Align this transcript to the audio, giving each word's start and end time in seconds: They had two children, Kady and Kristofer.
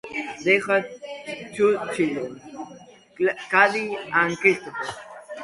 They 0.43 0.59
had 0.59 0.89
two 1.53 1.79
children, 1.93 2.41
Kady 3.51 3.95
and 4.11 4.35
Kristofer. 4.35 4.95